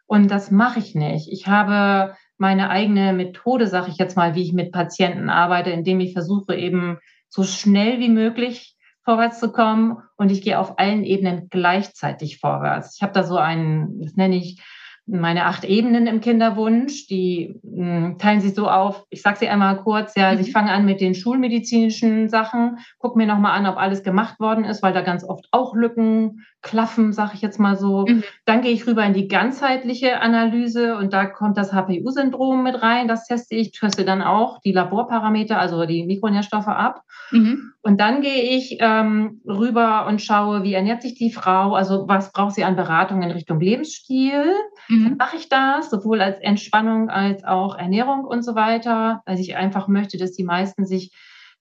Und 0.06 0.30
das 0.30 0.52
mache 0.52 0.80
ich 0.80 0.94
nicht. 0.94 1.32
Ich 1.32 1.48
habe 1.48 2.16
meine 2.38 2.70
eigene 2.70 3.14
Methode, 3.14 3.68
sage 3.68 3.90
ich 3.90 3.98
jetzt 3.98 4.16
mal, 4.16 4.36
wie 4.36 4.44
ich 4.44 4.54
mit 4.54 4.72
Patienten 4.72 5.30
arbeite, 5.30 5.72
indem 5.72 6.00
ich 6.00 6.14
versuche 6.14 6.56
eben 6.56 7.00
so 7.30 7.44
schnell 7.44 8.00
wie 8.00 8.10
möglich 8.10 8.76
vorwärts 9.04 9.40
zu 9.40 9.52
kommen 9.52 9.98
und 10.18 10.32
ich 10.32 10.42
gehe 10.42 10.60
auf 10.60 10.78
allen 10.78 11.04
Ebenen 11.04 11.48
gleichzeitig 11.50 12.40
vorwärts. 12.40 12.96
Ich 12.96 13.02
habe 13.02 13.14
da 13.14 13.24
so 13.24 13.38
einen, 13.38 14.00
das 14.02 14.16
nenne 14.16 14.36
ich 14.36 14.62
meine 15.06 15.46
acht 15.46 15.66
Ebenen 15.66 16.08
im 16.08 16.22
Kinderwunsch, 16.22 17.08
die 17.08 17.60
mh, 17.64 17.86
hm, 17.86 18.18
teilen 18.20 18.40
sich 18.40 18.56
so 18.56 18.70
auf, 18.70 19.06
ich 19.10 19.22
sage 19.22 19.38
sie 19.38 19.50
einmal 19.50 19.78
kurz, 19.84 20.16
ja, 20.16 20.30
also 20.30 20.42
ich 20.42 20.48
mhm. 20.48 20.54
fange 20.54 20.72
an 20.72 20.86
mit 20.86 21.02
den 21.02 21.14
schulmedizinischen 21.14 22.30
Sachen, 22.30 22.78
gucke 23.00 23.18
mir 23.18 23.28
nochmal 23.28 23.58
an, 23.58 23.68
ob 23.68 23.78
alles 23.78 24.04
gemacht 24.04 24.40
worden 24.40 24.64
ist, 24.64 24.82
weil 24.82 24.94
da 24.94 25.02
ganz 25.02 25.24
oft 25.24 25.48
auch 25.52 25.76
Lücken 25.76 26.46
klaffen, 26.62 27.12
sage 27.12 27.32
ich 27.34 27.42
jetzt 27.42 27.60
mal 27.60 27.76
so. 27.76 28.06
Mhm. 28.08 28.24
Dann 28.46 28.62
gehe 28.62 28.72
ich 28.72 28.88
rüber 28.88 29.04
in 29.04 29.14
die 29.14 29.28
ganzheitliche 29.28 30.22
Analyse 30.22 30.96
und 30.98 31.12
da 31.12 31.26
kommt 31.26 31.58
das 31.58 31.74
HPU-Syndrom 31.74 32.64
mit 32.64 32.82
rein, 32.82 33.10
das 33.10 33.28
teste 33.28 33.56
ich, 33.56 33.72
teste 33.72 34.06
dann 34.06 34.22
auch 34.22 34.62
die 34.62 34.72
Laborparameter, 34.72 35.60
also 35.60 35.86
die 35.86 36.06
Mikronährstoffe 36.06 36.70
ab. 36.70 37.02
Mhm. 37.32 37.74
Und 37.82 38.00
dann 38.00 38.22
gehe 38.22 38.58
ich 38.58 38.78
ähm, 38.80 39.42
rüber 39.46 40.08
und 40.08 40.22
schaue, 40.22 40.64
wie 40.64 40.74
ernährt 40.74 41.02
sich 41.02 41.16
die 41.16 41.34
Frau, 41.34 41.76
also 41.76 42.08
was 42.08 42.32
braucht 42.32 42.56
sie 42.56 42.64
an 42.64 42.78
Beratung 42.78 43.22
in 43.22 43.32
Richtung 43.32 43.60
Lebensstil. 43.60 44.46
Mhm. 44.88 44.93
Dann 45.02 45.18
mache 45.18 45.38
ich 45.38 45.50
das, 45.50 45.90
sowohl 45.90 46.22
als 46.22 46.40
Entspannung 46.40 47.10
als 47.10 47.44
auch 47.44 47.78
Ernährung 47.78 48.26
und 48.26 48.44
so 48.44 48.56
weiter, 48.56 49.22
weil 49.26 49.40
ich 49.40 49.56
einfach 49.56 49.88
möchte, 49.88 50.18
dass 50.18 50.34
die 50.34 50.44
meisten 50.44 50.86
sich 50.86 51.12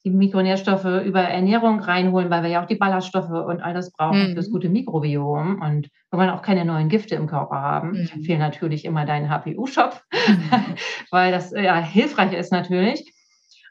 die 0.05 0.11
Mikronährstoffe 0.11 1.05
über 1.05 1.21
Ernährung 1.21 1.79
reinholen, 1.79 2.29
weil 2.29 2.43
wir 2.43 2.51
ja 2.51 2.63
auch 2.63 2.67
die 2.67 2.75
Ballaststoffe 2.75 3.31
und 3.31 3.63
all 3.63 3.73
das 3.73 3.93
brauchen 3.93 4.31
mhm. 4.31 4.35
fürs 4.35 4.51
gute 4.51 4.69
Mikrobiom. 4.69 5.63
Und 5.63 5.89
wir 6.11 6.19
wollen 6.19 6.31
auch 6.31 6.43
keine 6.43 6.65
neuen 6.65 6.89
Gifte 6.89 7.15
im 7.15 7.29
Körper 7.29 7.61
haben. 7.61 7.91
Mhm. 7.91 8.01
Ich 8.03 8.13
empfehle 8.13 8.39
natürlich 8.39 8.85
immer 8.85 9.07
deinen 9.07 9.31
HPU-Shop, 9.31 10.03
mhm. 10.13 10.51
weil 11.11 11.31
das 11.31 11.53
ja 11.53 11.77
hilfreich 11.79 12.33
ist 12.33 12.51
natürlich. 12.51 13.13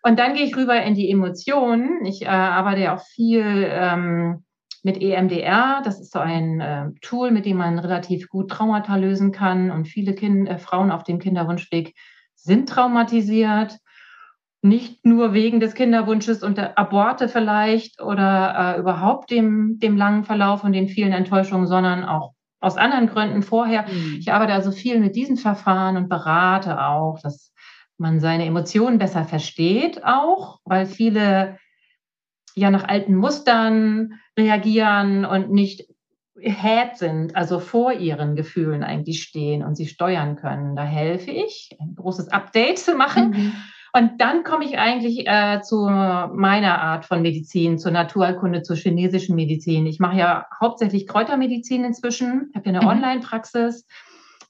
Und 0.04 0.20
dann 0.20 0.34
gehe 0.34 0.46
ich 0.46 0.56
rüber 0.56 0.82
in 0.82 0.96
die 0.96 1.12
Emotionen. 1.12 2.06
Ich 2.06 2.24
äh, 2.24 2.28
arbeite 2.28 2.82
ja 2.82 2.96
auch 2.96 3.04
viel 3.04 3.68
ähm, 3.70 4.44
mit 4.84 5.02
EMDR. 5.02 5.82
Das 5.84 6.00
ist 6.00 6.12
so 6.12 6.20
ein 6.20 6.60
äh, 6.60 6.90
Tool, 7.02 7.32
mit 7.32 7.46
dem 7.46 7.58
man 7.58 7.80
relativ 7.80 8.30
gut 8.30 8.50
Traumata 8.50 8.96
lösen 8.96 9.32
kann. 9.32 9.72
Und 9.72 9.88
viele 9.88 10.14
kind, 10.14 10.50
äh, 10.50 10.58
Frauen 10.58 10.92
auf 10.92 11.04
dem 11.04 11.20
Kinderwunschweg 11.20 11.96
sind 12.36 12.70
traumatisiert. 12.70 13.78
Nicht 14.64 15.06
nur 15.06 15.34
wegen 15.34 15.60
des 15.60 15.74
Kinderwunsches 15.74 16.44
und 16.44 16.58
der 16.58 16.78
Aborte 16.78 17.28
vielleicht 17.28 18.02
oder 18.02 18.76
äh, 18.76 18.80
überhaupt 18.80 19.32
dem, 19.32 19.80
dem 19.80 19.98
langen 19.98 20.24
Verlauf 20.24 20.64
und 20.64 20.74
den 20.74 20.88
vielen 20.88 21.14
Enttäuschungen, 21.14 21.68
sondern 21.68 22.04
auch 22.04 22.34
aus 22.60 22.78
anderen 22.78 23.08
Gründen 23.08 23.42
vorher. 23.42 23.84
Mhm. 23.84 24.18
Ich 24.20 24.32
arbeite 24.32 24.54
also 24.54 24.72
viel 24.72 25.00
mit 25.00 25.16
diesen 25.16 25.38
Verfahren 25.38 25.98
und 25.98 26.10
berate 26.10 26.80
auch, 26.84 27.20
dass 27.22 27.52
man 27.98 28.20
seine 28.20 28.46
Emotionen 28.46 28.98
besser 28.98 29.24
versteht, 29.26 30.04
auch, 30.04 30.60
weil 30.64 30.86
viele 30.86 31.58
ja 32.56 32.72
nach 32.72 32.88
alten 32.88 33.16
Mustern 33.16 34.20
reagieren 34.38 35.26
und 35.26 35.52
nicht 35.52 35.88
had 36.44 36.98
sind, 36.98 37.36
also 37.36 37.60
vor 37.60 37.94
ihren 37.94 38.36
Gefühlen 38.36 38.84
eigentlich 38.84 39.24
stehen 39.24 39.64
und 39.64 39.76
sie 39.76 39.88
steuern 39.88 40.36
können. 40.36 40.76
Da 40.76 40.84
helfe 40.84 41.32
ich, 41.32 41.76
ein 41.80 41.96
großes 41.96 42.30
Update 42.30 42.80
zu 42.80 42.96
machen. 42.96 43.32
Mhm. 43.32 43.54
Und 43.94 44.22
dann 44.22 44.44
komme 44.44 44.64
ich 44.64 44.80
eigentlich 44.80 45.28
äh, 45.28 45.62
zu 45.62 45.76
meiner 45.86 46.82
Art 46.82 47.06
von 47.06 47.22
Medizin, 47.22 47.78
zur 47.78 47.92
Naturheilkunde, 47.92 48.62
zur 48.62 48.78
chinesischen 48.78 49.36
Medizin. 49.36 49.86
Ich 49.86 50.00
mache 50.00 50.18
ja 50.18 50.46
hauptsächlich 50.62 51.08
Kräutermedizin 51.08 51.84
inzwischen, 51.84 52.52
habe 52.56 52.70
ja 52.70 52.76
eine 52.76 52.82
mhm. 52.82 52.88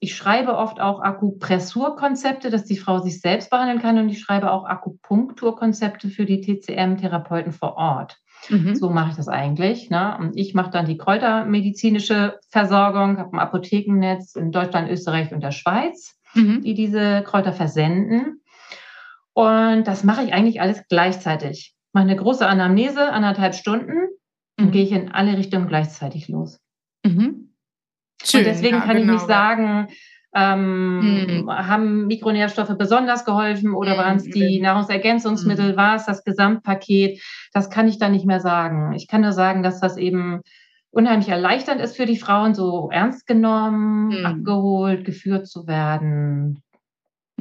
Ich 0.03 0.15
schreibe 0.15 0.57
oft 0.57 0.81
auch 0.81 0.99
Akupressurkonzepte, 0.99 2.49
dass 2.49 2.65
die 2.65 2.75
Frau 2.75 2.97
sich 2.97 3.21
selbst 3.21 3.51
behandeln 3.51 3.79
kann 3.79 3.99
und 3.99 4.09
ich 4.09 4.19
schreibe 4.19 4.51
auch 4.51 4.65
Akupunkturkonzepte 4.65 6.09
für 6.09 6.25
die 6.25 6.41
TCM-Therapeuten 6.41 7.51
vor 7.51 7.77
Ort. 7.77 8.17
Mhm. 8.49 8.73
So 8.73 8.89
mache 8.89 9.11
ich 9.11 9.15
das 9.15 9.27
eigentlich. 9.27 9.91
Ne? 9.91 10.17
Und 10.19 10.35
ich 10.35 10.55
mache 10.55 10.71
dann 10.71 10.87
die 10.87 10.97
kräutermedizinische 10.97 12.39
Versorgung, 12.49 13.19
habe 13.19 13.33
ein 13.33 13.39
Apothekennetz 13.39 14.35
in 14.35 14.51
Deutschland, 14.51 14.89
Österreich 14.89 15.31
und 15.31 15.43
der 15.43 15.51
Schweiz, 15.51 16.17
mhm. 16.33 16.61
die 16.61 16.73
diese 16.73 17.21
Kräuter 17.21 17.53
versenden. 17.53 18.41
Und 19.33 19.83
das 19.83 20.03
mache 20.03 20.23
ich 20.23 20.33
eigentlich 20.33 20.61
alles 20.61 20.81
gleichzeitig. 20.89 21.75
Mache 21.93 22.05
eine 22.05 22.15
große 22.15 22.47
Anamnese, 22.47 23.13
anderthalb 23.13 23.53
Stunden, 23.53 24.09
mhm. 24.57 24.65
und 24.65 24.71
gehe 24.71 24.83
ich 24.83 24.93
in 24.93 25.11
alle 25.11 25.37
Richtungen 25.37 25.67
gleichzeitig 25.67 26.27
los. 26.27 26.59
Mhm. 27.05 27.50
Schön, 28.23 28.41
und 28.41 28.45
deswegen 28.45 28.77
ja, 28.77 28.81
kann 28.81 28.97
genau. 28.97 29.13
ich 29.13 29.19
nicht 29.19 29.27
sagen, 29.27 29.87
ähm, 30.33 30.99
mhm. 30.99 31.49
Haben 31.49 32.07
Mikronährstoffe 32.07 32.77
besonders 32.77 33.25
geholfen 33.25 33.73
oder 33.73 33.95
mhm. 33.95 33.97
waren 33.97 34.17
es 34.17 34.23
die 34.23 34.61
Nahrungsergänzungsmittel? 34.61 35.73
Mhm. 35.73 35.77
War 35.77 35.95
es 35.95 36.05
das 36.05 36.23
Gesamtpaket? 36.23 37.21
Das 37.53 37.69
kann 37.69 37.87
ich 37.87 37.99
dann 37.99 38.13
nicht 38.13 38.25
mehr 38.25 38.39
sagen. 38.39 38.93
Ich 38.93 39.07
kann 39.07 39.21
nur 39.21 39.33
sagen, 39.33 39.61
dass 39.61 39.81
das 39.81 39.97
eben 39.97 40.41
unheimlich 40.89 41.29
erleichternd 41.29 41.81
ist 41.81 41.97
für 41.97 42.05
die 42.05 42.17
Frauen, 42.17 42.53
so 42.53 42.89
ernst 42.91 43.27
genommen, 43.27 44.19
mhm. 44.19 44.25
abgeholt, 44.25 45.03
geführt 45.03 45.47
zu 45.47 45.67
werden. 45.67 46.63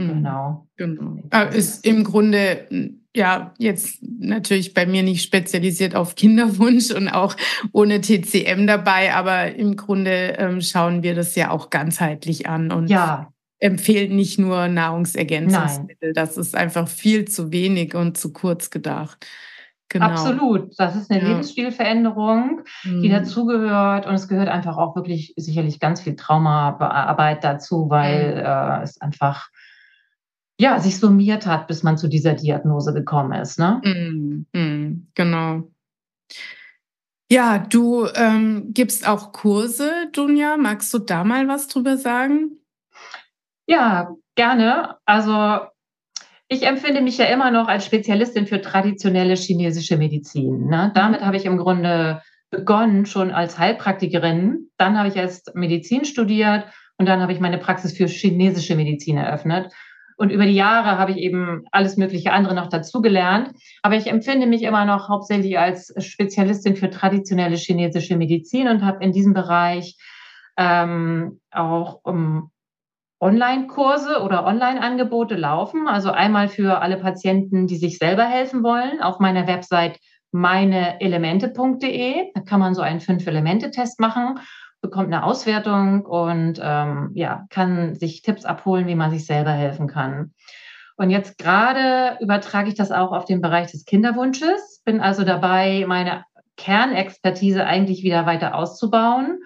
Mhm. 0.01 0.09
Genau. 0.09 0.67
genau. 0.77 1.17
Äh, 1.31 1.57
ist 1.57 1.87
im 1.87 2.05
Grunde 2.05 2.67
ja 3.15 3.53
jetzt 3.59 3.99
natürlich 4.03 4.75
bei 4.75 4.87
mir 4.87 5.03
nicht 5.03 5.23
spezialisiert 5.23 5.95
auf 5.95 6.15
Kinderwunsch 6.15 6.91
und 6.93 7.09
auch 7.09 7.37
ohne 7.73 8.01
TCM 8.01 8.67
dabei, 8.67 9.15
aber 9.15 9.55
im 9.55 9.77
Grunde 9.77 10.37
ähm, 10.39 10.61
schauen 10.61 11.03
wir 11.03 11.15
das 11.15 11.35
ja 11.35 11.51
auch 11.51 11.71
ganzheitlich 11.71 12.49
an 12.49 12.71
und 12.71 12.89
ja. 12.89 13.33
empfehlen 13.59 14.15
nicht 14.15 14.39
nur 14.39 14.69
Nahrungsergänzungsmittel. 14.69 16.13
Nein. 16.13 16.15
Das 16.15 16.37
ist 16.37 16.55
einfach 16.55 16.89
viel 16.89 17.25
zu 17.27 17.53
wenig 17.53 17.95
und 17.95 18.17
zu 18.17 18.33
kurz 18.33 18.71
gedacht. 18.71 19.27
Genau. 19.91 20.07
Absolut. 20.07 20.79
Das 20.79 20.95
ist 20.95 21.11
eine 21.11 21.21
ja. 21.21 21.29
Lebensstilveränderung, 21.31 22.63
die 22.85 23.09
mhm. 23.09 23.11
dazugehört. 23.11 24.07
Und 24.07 24.15
es 24.15 24.29
gehört 24.29 24.49
einfach 24.49 24.79
auch 24.79 24.95
wirklich 24.95 25.35
sicherlich 25.37 25.81
ganz 25.81 26.01
viel 26.01 26.15
Traumaarbeit 26.15 27.43
dazu, 27.43 27.91
weil 27.91 28.37
mhm. 28.37 28.39
äh, 28.39 28.83
es 28.85 29.01
einfach 29.01 29.49
ja, 30.61 30.79
sich 30.79 30.99
summiert 30.99 31.47
hat, 31.47 31.69
bis 31.69 31.83
man 31.83 31.97
zu 31.97 32.07
dieser 32.07 32.35
Diagnose 32.35 32.93
gekommen 32.93 33.33
ist. 33.33 33.59
Ne? 33.59 33.81
Mm, 33.83 34.47
mm, 34.53 35.07
genau. 35.15 35.63
Ja, 37.33 37.59
du 37.59 38.07
ähm, 38.15 38.67
gibst 38.75 39.09
auch 39.09 39.33
Kurse, 39.33 39.91
Dunja. 40.13 40.59
Magst 40.59 40.93
du 40.93 40.99
da 40.99 41.25
mal 41.25 41.49
was 41.49 41.67
drüber 41.69 41.97
sagen? 41.97 42.59
Ja, 43.67 44.15
gerne. 44.35 44.97
Also 45.07 45.61
ich 46.49 46.67
empfinde 46.67 47.01
mich 47.01 47.17
ja 47.17 47.25
immer 47.27 47.51
noch 47.51 47.67
als 47.67 47.87
Spezialistin 47.87 48.47
für 48.47 48.61
traditionelle 48.61 49.37
chinesische 49.37 49.97
Medizin. 49.97 50.67
Ne? 50.67 50.89
Mhm. 50.89 50.95
Damit 50.95 51.21
habe 51.23 51.39
ich 51.39 51.47
im 51.47 51.57
Grunde 51.57 52.21
begonnen, 52.51 53.07
schon 53.07 53.31
als 53.31 53.59
Heilpraktikerin. 53.59 54.69
Dann 54.77 54.99
habe 54.99 55.09
ich 55.09 55.17
erst 55.17 55.55
Medizin 55.55 56.05
studiert 56.05 56.67
und 56.99 57.07
dann 57.07 57.23
habe 57.23 57.33
ich 57.33 57.41
meine 57.41 57.57
Praxis 57.57 57.97
für 57.97 58.09
chinesische 58.09 58.77
Medizin 58.77 59.17
eröffnet. 59.17 59.73
Und 60.21 60.29
über 60.29 60.45
die 60.45 60.53
Jahre 60.53 60.99
habe 60.99 61.13
ich 61.13 61.17
eben 61.17 61.65
alles 61.73 61.97
mögliche 61.97 62.33
andere 62.33 62.55
noch 62.55 62.67
dazugelernt. 62.67 63.53
Aber 63.81 63.97
ich 63.97 64.07
empfinde 64.07 64.47
mich 64.47 64.63
immer 64.65 64.85
noch 64.85 65.09
hauptsächlich 65.09 65.59
als 65.59 65.95
Spezialistin 65.97 66.77
für 66.77 66.91
traditionelle 66.91 67.57
chinesische 67.57 68.19
Medizin 68.19 68.69
und 68.69 68.85
habe 68.85 69.03
in 69.03 69.13
diesem 69.13 69.33
Bereich 69.33 69.97
ähm, 70.59 71.41
auch 71.51 72.01
um, 72.03 72.51
Online-Kurse 73.19 74.21
oder 74.21 74.45
Online-Angebote 74.45 75.37
laufen. 75.37 75.89
Also 75.89 76.11
einmal 76.11 76.49
für 76.49 76.83
alle 76.83 76.99
Patienten, 76.99 77.67
die 77.67 77.77
sich 77.77 77.97
selber 77.97 78.25
helfen 78.25 78.63
wollen, 78.63 79.01
auf 79.01 79.21
meiner 79.21 79.47
Website 79.47 79.99
meineelemente.de. 80.33 82.31
Da 82.35 82.43
kann 82.43 82.61
man 82.61 82.75
so 82.75 82.83
einen 82.83 83.01
Fünf-Elemente-Test 83.01 83.99
machen 84.01 84.39
bekommt 84.81 85.09
eine 85.09 85.25
Auswertung 85.25 86.07
und 86.07 86.61
ähm, 86.63 87.11
ja, 87.15 87.47
kann 87.51 87.95
sich 87.95 88.23
Tipps 88.23 88.45
abholen, 88.45 88.87
wie 88.87 88.95
man 88.95 89.11
sich 89.11 89.27
selber 89.27 89.53
helfen 89.53 89.87
kann. 89.87 90.33
Und 90.97 91.11
jetzt 91.11 91.39
gerade 91.39 92.19
übertrage 92.21 92.69
ich 92.69 92.75
das 92.75 92.93
auch 92.93 93.13
auf 93.13 93.25
den 93.25 93.41
Bereich 93.41 93.71
des 93.71 93.87
Kinderwunsches, 93.87 94.83
bin 94.85 95.01
also 95.01 95.25
dabei, 95.25 95.85
meine 95.89 96.25
Kernexpertise 96.57 97.65
eigentlich 97.65 98.03
wieder 98.03 98.27
weiter 98.27 98.55
auszubauen. 98.55 99.41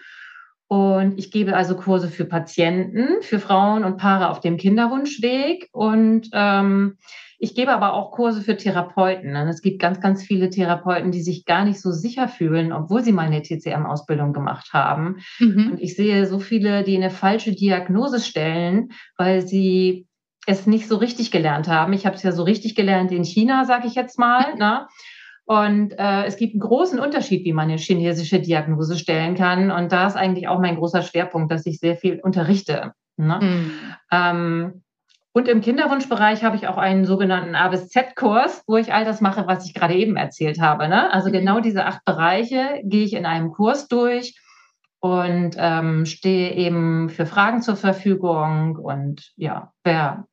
Und 0.67 1.19
ich 1.19 1.31
gebe 1.31 1.55
also 1.55 1.77
Kurse 1.77 2.09
für 2.09 2.25
Patienten, 2.25 3.23
für 3.23 3.39
Frauen 3.39 3.85
und 3.85 3.99
Paare 3.99 4.31
auf 4.31 4.41
dem 4.41 4.57
Kinderwunschweg 4.57 5.69
und 5.71 6.29
ähm, 6.33 6.97
ich 7.45 7.55
gebe 7.55 7.73
aber 7.73 7.93
auch 7.93 8.11
Kurse 8.11 8.41
für 8.41 8.57
Therapeuten. 8.57 9.37
Und 9.37 9.49
es 9.49 9.61
gibt 9.61 9.79
ganz, 9.79 10.01
ganz 10.01 10.23
viele 10.25 10.49
Therapeuten, 10.49 11.13
die 11.13 11.21
sich 11.21 11.45
gar 11.45 11.67
nicht 11.67 11.79
so 11.79 11.93
sicher 11.93 12.27
fühlen, 12.27 12.73
obwohl 12.73 13.05
sie 13.05 13.13
mal 13.13 13.27
eine 13.27 13.43
TCM-Ausbildung 13.43 14.33
gemacht 14.33 14.73
haben. 14.73 15.19
Mhm. 15.39 15.73
Und 15.73 15.81
ich 15.81 15.95
sehe 15.95 16.25
so 16.25 16.39
viele, 16.39 16.85
die 16.85 16.97
eine 16.97 17.11
falsche 17.11 17.53
Diagnose 17.53 18.21
stellen, 18.21 18.93
weil 19.19 19.47
sie 19.47 20.07
es 20.47 20.67
nicht 20.67 20.89
so 20.89 20.97
richtig 20.97 21.31
gelernt 21.31 21.69
haben. 21.69 21.93
Ich 21.93 22.07
habe 22.07 22.17
es 22.17 22.23
ja 22.23 22.33
so 22.33 22.45
richtig 22.45 22.75
gelernt 22.75 23.13
in 23.13 23.25
China, 23.25 23.67
sage 23.67 23.89
ich 23.89 23.95
jetzt 23.95 24.19
mal. 24.19 24.55
Ne? 24.57 24.87
Und 25.45 25.93
äh, 25.99 26.25
es 26.25 26.39
gibt 26.39 26.55
einen 26.55 26.61
großen 26.61 26.99
Unterschied, 26.99 27.45
wie 27.45 27.53
man 27.53 27.69
eine 27.69 27.77
chinesische 27.77 28.41
Diagnose 28.41 28.97
stellen 28.97 29.35
kann. 29.35 29.71
Und 29.71 29.93
da 29.93 30.07
ist 30.07 30.17
eigentlich 30.17 30.49
auch 30.49 30.61
mein 30.61 30.77
großer 30.77 31.03
Schwerpunkt, 31.03 31.53
dass 31.53 31.67
ich 31.67 31.79
sehr 31.79 31.97
viel 31.97 32.21
unterrichte. 32.21 32.93
Ne? 33.19 33.39
Mhm. 33.43 33.71
Ähm, 34.11 34.84
und 35.37 35.49
im 35.49 35.61
Kinderwunschbereich 35.63 36.45
habe 36.45 36.55
ich 36.55 36.69
auch 36.69 36.79
einen 36.79 37.05
sogenannten 37.05 37.57
A 37.57 37.67
bis 37.67 37.89
Z-Kurs, 37.89 38.63
wo 38.69 38.77
ich 38.77 38.95
all 38.95 39.05
das 39.05 39.21
mache, 39.21 39.49
was 39.49 39.67
ich 39.67 39.75
gerade 39.75 39.95
eben 39.95 40.17
erzählt 40.17 40.61
habe. 40.61 40.89
Ne? 40.89 41.13
Also 41.13 41.29
mhm. 41.29 41.33
genau 41.33 41.61
diese 41.61 41.87
acht 41.87 42.05
Bereiche 42.05 42.81
gehe 42.85 43.05
ich 43.05 43.15
in 43.15 43.27
einem 43.27 43.51
Kurs 43.51 43.89
durch 43.89 44.41
und 45.01 45.57
ähm, 45.59 46.07
stehe 46.07 46.55
eben 46.55 47.09
für 47.09 47.27
Fragen 47.27 47.63
zur 47.63 47.75
Verfügung. 47.75 48.77
Und 48.77 49.33
ja, 49.35 49.73
wer 49.83 50.29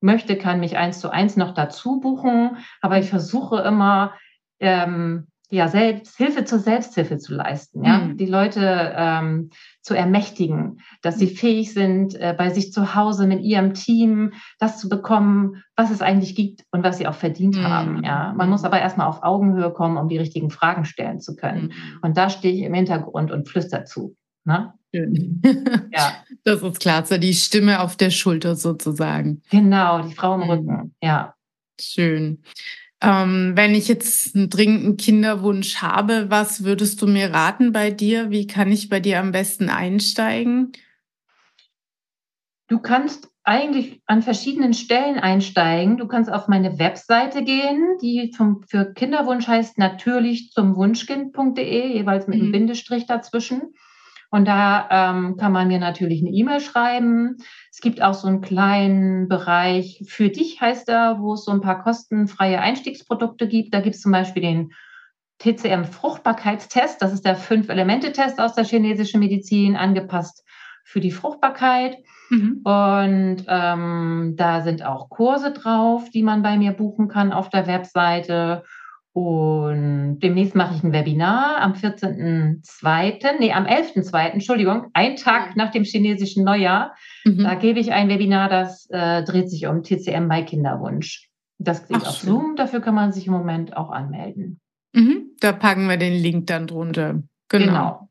möchte, 0.00 0.36
kann 0.36 0.58
mich 0.58 0.76
eins 0.76 0.98
zu 0.98 1.08
eins 1.08 1.36
noch 1.36 1.54
dazu 1.54 2.00
buchen. 2.00 2.56
Aber 2.80 2.98
ich 2.98 3.08
versuche 3.08 3.60
immer, 3.60 4.12
ähm, 4.58 5.28
ja, 5.48 5.68
selbst, 5.68 6.16
Hilfe 6.16 6.44
zur 6.44 6.58
Selbsthilfe 6.58 7.18
zu 7.18 7.34
leisten, 7.34 7.84
ja, 7.84 7.98
mhm. 7.98 8.16
die 8.16 8.26
Leute 8.26 8.94
ähm, 8.96 9.50
zu 9.80 9.94
ermächtigen, 9.94 10.80
dass 11.02 11.18
sie 11.18 11.26
mhm. 11.26 11.36
fähig 11.36 11.72
sind, 11.72 12.14
äh, 12.16 12.34
bei 12.36 12.50
sich 12.50 12.72
zu 12.72 12.96
Hause 12.96 13.28
mit 13.28 13.42
ihrem 13.42 13.72
Team 13.72 14.32
das 14.58 14.80
zu 14.80 14.88
bekommen, 14.88 15.62
was 15.76 15.92
es 15.92 16.02
eigentlich 16.02 16.34
gibt 16.34 16.64
und 16.72 16.82
was 16.82 16.98
sie 16.98 17.06
auch 17.06 17.14
verdient 17.14 17.56
mhm. 17.56 17.62
haben. 17.62 18.04
Ja, 18.04 18.34
man 18.36 18.50
muss 18.50 18.64
aber 18.64 18.80
erstmal 18.80 19.06
auf 19.06 19.22
Augenhöhe 19.22 19.72
kommen, 19.72 19.96
um 19.98 20.08
die 20.08 20.18
richtigen 20.18 20.50
Fragen 20.50 20.84
stellen 20.84 21.20
zu 21.20 21.36
können. 21.36 21.66
Mhm. 21.66 21.98
Und 22.02 22.16
da 22.16 22.28
stehe 22.28 22.54
ich 22.54 22.62
im 22.62 22.74
Hintergrund 22.74 23.30
und 23.30 23.48
flüster 23.48 23.84
zu. 23.84 24.16
Ne? 24.44 24.74
Schön. 24.92 25.42
ja. 25.92 26.24
Das 26.42 26.62
ist 26.62 26.80
klasse, 26.80 27.20
die 27.20 27.34
Stimme 27.34 27.80
auf 27.80 27.96
der 27.96 28.10
Schulter 28.10 28.56
sozusagen. 28.56 29.42
Genau, 29.50 30.02
die 30.02 30.14
Frau 30.14 30.34
im 30.34 30.40
mhm. 30.40 30.50
Rücken, 30.50 30.94
ja. 31.00 31.34
Schön. 31.80 32.42
Ähm, 33.02 33.52
wenn 33.54 33.74
ich 33.74 33.88
jetzt 33.88 34.34
einen 34.34 34.48
dringenden 34.48 34.96
Kinderwunsch 34.96 35.76
habe, 35.82 36.30
was 36.30 36.64
würdest 36.64 37.02
du 37.02 37.06
mir 37.06 37.32
raten 37.32 37.72
bei 37.72 37.90
dir? 37.90 38.30
Wie 38.30 38.46
kann 38.46 38.72
ich 38.72 38.88
bei 38.88 39.00
dir 39.00 39.20
am 39.20 39.32
besten 39.32 39.68
einsteigen? 39.68 40.72
Du 42.68 42.78
kannst 42.78 43.28
eigentlich 43.44 44.02
an 44.06 44.22
verschiedenen 44.22 44.74
Stellen 44.74 45.18
einsteigen. 45.18 45.98
Du 45.98 46.08
kannst 46.08 46.32
auf 46.32 46.48
meine 46.48 46.80
Webseite 46.80 47.44
gehen, 47.44 47.96
die 48.02 48.32
vom, 48.36 48.64
für 48.68 48.92
Kinderwunsch 48.92 49.46
heißt 49.46 49.78
natürlich 49.78 50.50
zum 50.50 50.74
Wunschkind.de, 50.74 51.92
jeweils 51.92 52.26
mit 52.26 52.38
mhm. 52.38 52.42
einem 52.42 52.52
Bindestrich 52.52 53.06
dazwischen. 53.06 53.74
Und 54.36 54.44
da 54.44 54.86
ähm, 54.90 55.38
kann 55.38 55.50
man 55.50 55.66
mir 55.66 55.78
natürlich 55.78 56.20
eine 56.20 56.28
E-Mail 56.28 56.60
schreiben. 56.60 57.38
Es 57.70 57.80
gibt 57.80 58.02
auch 58.02 58.12
so 58.12 58.28
einen 58.28 58.42
kleinen 58.42 59.28
Bereich 59.28 60.04
für 60.06 60.28
dich, 60.28 60.60
heißt 60.60 60.90
er, 60.90 61.20
wo 61.20 61.32
es 61.32 61.46
so 61.46 61.52
ein 61.52 61.62
paar 61.62 61.82
kostenfreie 61.82 62.60
Einstiegsprodukte 62.60 63.48
gibt. 63.48 63.72
Da 63.72 63.80
gibt 63.80 63.94
es 63.94 64.02
zum 64.02 64.12
Beispiel 64.12 64.42
den 64.42 64.72
TCM-Fruchtbarkeitstest. 65.38 67.00
Das 67.00 67.14
ist 67.14 67.24
der 67.24 67.36
Fünf-Elemente-Test 67.36 68.38
aus 68.38 68.52
der 68.52 68.66
chinesischen 68.66 69.20
Medizin, 69.20 69.74
angepasst 69.74 70.44
für 70.84 71.00
die 71.00 71.12
Fruchtbarkeit. 71.12 71.96
Mhm. 72.28 72.60
Und 72.62 73.44
ähm, 73.48 74.34
da 74.36 74.60
sind 74.60 74.84
auch 74.84 75.08
Kurse 75.08 75.52
drauf, 75.52 76.10
die 76.10 76.22
man 76.22 76.42
bei 76.42 76.58
mir 76.58 76.72
buchen 76.72 77.08
kann 77.08 77.32
auf 77.32 77.48
der 77.48 77.66
Webseite. 77.66 78.64
Und 79.16 80.18
demnächst 80.18 80.54
mache 80.54 80.74
ich 80.74 80.84
ein 80.84 80.92
Webinar 80.92 81.62
am 81.62 81.72
14.02., 81.72 83.38
nee, 83.38 83.50
am 83.50 83.64
11.02., 83.64 84.32
Entschuldigung, 84.32 84.88
ein 84.92 85.16
Tag 85.16 85.56
nach 85.56 85.70
dem 85.70 85.84
chinesischen 85.84 86.44
Neujahr. 86.44 86.94
Mhm. 87.24 87.44
Da 87.44 87.54
gebe 87.54 87.80
ich 87.80 87.94
ein 87.94 88.10
Webinar, 88.10 88.50
das 88.50 88.86
äh, 88.90 89.24
dreht 89.24 89.48
sich 89.48 89.68
um 89.68 89.82
TCM 89.82 90.28
bei 90.28 90.42
Kinderwunsch. 90.42 91.30
Das 91.56 91.88
geht 91.88 91.96
Ach, 92.02 92.08
auf 92.08 92.16
schön. 92.16 92.28
Zoom, 92.28 92.56
dafür 92.56 92.80
kann 92.80 92.94
man 92.94 93.12
sich 93.12 93.26
im 93.26 93.32
Moment 93.32 93.74
auch 93.74 93.88
anmelden. 93.88 94.60
Mhm. 94.92 95.30
Da 95.40 95.52
packen 95.52 95.88
wir 95.88 95.96
den 95.96 96.12
Link 96.12 96.48
dann 96.48 96.66
drunter. 96.66 97.22
Genau. 97.48 97.64
genau. 97.64 98.08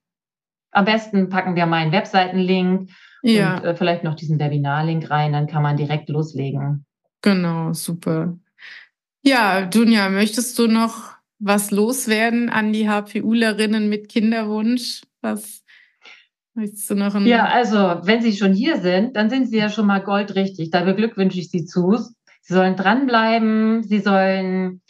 Am 0.72 0.86
besten 0.86 1.30
packen 1.30 1.56
wir 1.56 1.68
meinen 1.68 1.92
Webseitenlink 1.92 2.90
ja. 3.22 3.58
und 3.58 3.64
äh, 3.64 3.76
vielleicht 3.76 4.04
noch 4.04 4.16
diesen 4.16 4.40
Webinar-Link 4.40 5.12
rein, 5.12 5.34
dann 5.34 5.46
kann 5.46 5.62
man 5.62 5.78
direkt 5.78 6.10
loslegen. 6.10 6.84
Genau, 7.22 7.74
super. 7.74 8.40
Ja, 9.28 9.66
Dunja, 9.66 10.10
möchtest 10.10 10.60
du 10.60 10.68
noch 10.68 11.14
was 11.40 11.72
loswerden 11.72 12.50
an 12.50 12.74
die 12.74 12.88
HPUlerinnen 12.88 13.90
mit 13.90 14.08
Kinderwunsch? 14.08 15.02
Was 15.22 15.64
möchtest 16.54 16.92
du 16.92 16.96
noch? 16.96 17.20
Ja, 17.22 17.46
also 17.46 17.78
wenn 18.04 18.22
Sie 18.22 18.34
schon 18.34 18.54
hier 18.54 18.78
sind, 18.78 19.16
dann 19.16 19.32
sind 19.32 19.48
Sie 19.48 19.58
ja 19.58 19.70
schon 19.70 19.88
mal 19.88 20.04
goldrichtig. 20.04 20.70
Da 20.70 20.84
beglückwünsche 20.84 21.40
ich 21.40 21.50
Sie 21.50 21.66
zu. 21.66 21.98
Sie 22.42 22.54
sollen 22.54 22.76
dranbleiben, 22.76 23.82
Sie 23.82 24.00
sollen 24.00 24.82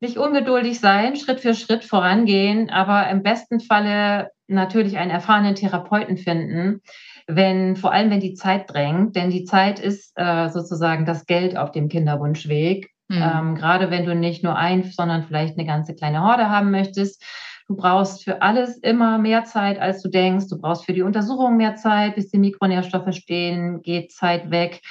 nicht 0.00 0.18
ungeduldig 0.18 0.78
sein, 0.78 1.16
Schritt 1.16 1.40
für 1.40 1.54
Schritt 1.54 1.84
vorangehen, 1.84 2.68
aber 2.68 3.08
im 3.08 3.22
besten 3.22 3.60
Falle 3.60 4.28
natürlich 4.46 4.98
einen 4.98 5.10
erfahrenen 5.10 5.54
Therapeuten 5.54 6.18
finden, 6.18 6.82
wenn 7.26 7.76
vor 7.76 7.92
allem 7.92 8.10
wenn 8.10 8.20
die 8.20 8.34
Zeit 8.34 8.70
drängt, 8.70 9.16
denn 9.16 9.30
die 9.30 9.44
Zeit 9.44 9.80
ist 9.80 10.12
äh, 10.16 10.50
sozusagen 10.50 11.06
das 11.06 11.24
Geld 11.24 11.56
auf 11.56 11.72
dem 11.72 11.88
Kinderwunschweg 11.88 12.93
Mhm. 13.14 13.22
Ähm, 13.22 13.54
gerade 13.54 13.90
wenn 13.90 14.04
du 14.04 14.14
nicht 14.14 14.42
nur 14.42 14.56
ein, 14.56 14.84
sondern 14.84 15.24
vielleicht 15.24 15.58
eine 15.58 15.66
ganze 15.66 15.94
kleine 15.94 16.22
Horde 16.22 16.48
haben 16.48 16.70
möchtest. 16.70 17.22
Du 17.66 17.76
brauchst 17.76 18.24
für 18.24 18.42
alles 18.42 18.76
immer 18.78 19.18
mehr 19.18 19.44
Zeit, 19.44 19.78
als 19.80 20.02
du 20.02 20.10
denkst. 20.10 20.48
Du 20.50 20.60
brauchst 20.60 20.84
für 20.84 20.92
die 20.92 21.02
Untersuchung 21.02 21.56
mehr 21.56 21.76
Zeit, 21.76 22.14
bis 22.14 22.30
die 22.30 22.38
Mikronährstoffe 22.38 23.14
stehen, 23.14 23.80
geht 23.80 24.12
Zeit 24.12 24.50
weg. 24.50 24.82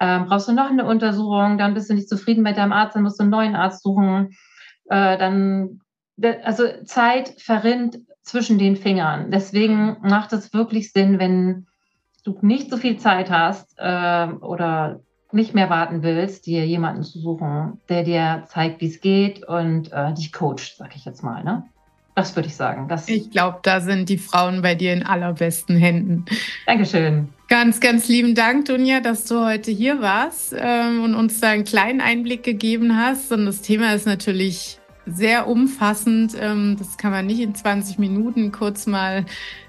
Ähm, 0.00 0.26
brauchst 0.26 0.48
du 0.48 0.52
noch 0.52 0.70
eine 0.70 0.84
Untersuchung, 0.84 1.56
dann 1.56 1.74
bist 1.74 1.88
du 1.88 1.94
nicht 1.94 2.08
zufrieden 2.08 2.42
mit 2.42 2.56
deinem 2.56 2.72
Arzt, 2.72 2.96
dann 2.96 3.02
musst 3.02 3.18
du 3.18 3.22
einen 3.22 3.30
neuen 3.30 3.54
Arzt 3.54 3.82
suchen. 3.82 4.36
Äh, 4.90 5.16
dann, 5.18 5.80
also 6.42 6.64
Zeit 6.84 7.34
verrinnt 7.38 7.98
zwischen 8.22 8.58
den 8.58 8.76
Fingern. 8.76 9.30
Deswegen 9.30 9.98
macht 10.02 10.32
es 10.32 10.52
wirklich 10.52 10.92
Sinn, 10.92 11.18
wenn 11.18 11.66
du 12.24 12.36
nicht 12.42 12.70
so 12.70 12.76
viel 12.76 12.98
Zeit 12.98 13.30
hast 13.30 13.72
äh, 13.78 14.26
oder 14.40 15.00
nicht 15.32 15.54
mehr 15.54 15.70
warten 15.70 16.02
willst, 16.02 16.46
dir 16.46 16.66
jemanden 16.66 17.02
zu 17.02 17.18
suchen, 17.18 17.80
der 17.88 18.04
dir 18.04 18.44
zeigt, 18.48 18.80
wie 18.80 18.86
es 18.86 19.00
geht 19.00 19.46
und 19.46 19.92
äh, 19.92 20.14
dich 20.14 20.32
coacht, 20.32 20.76
sag 20.76 20.94
ich 20.94 21.04
jetzt 21.04 21.22
mal. 21.22 21.42
Ne? 21.42 21.64
Das 22.14 22.34
würde 22.34 22.48
ich 22.48 22.56
sagen. 22.56 22.88
Ich 23.08 23.30
glaube, 23.30 23.58
da 23.62 23.80
sind 23.80 24.08
die 24.08 24.16
Frauen 24.16 24.62
bei 24.62 24.74
dir 24.74 24.94
in 24.94 25.02
allerbesten 25.02 25.76
Händen. 25.76 26.24
Dankeschön. 26.64 27.28
Ganz, 27.48 27.78
ganz 27.78 28.08
lieben 28.08 28.34
Dank, 28.34 28.64
Dunja, 28.64 29.00
dass 29.00 29.26
du 29.26 29.44
heute 29.44 29.70
hier 29.70 30.00
warst 30.00 30.54
ähm, 30.58 31.04
und 31.04 31.14
uns 31.14 31.40
da 31.40 31.50
einen 31.50 31.64
kleinen 31.64 32.00
Einblick 32.00 32.42
gegeben 32.42 32.96
hast. 32.96 33.30
Und 33.32 33.44
das 33.44 33.60
Thema 33.60 33.94
ist 33.94 34.06
natürlich 34.06 34.78
sehr 35.06 35.46
umfassend. 35.46 36.34
Ähm, 36.38 36.76
das 36.78 36.96
kann 36.96 37.12
man 37.12 37.26
nicht 37.26 37.40
in 37.40 37.54
20 37.54 37.98
Minuten 37.98 38.52
kurz 38.52 38.86
mal 38.86 39.24